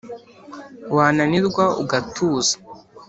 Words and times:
wananirwa 0.95 1.65
ugatuza 1.81 2.55